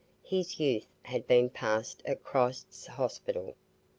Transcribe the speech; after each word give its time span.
His 0.23 0.59
youth 0.59 0.87
had 1.03 1.27
been 1.27 1.51
passed 1.51 2.01
at 2.07 2.23
Christ's 2.23 2.87
Hospital. 2.87 3.53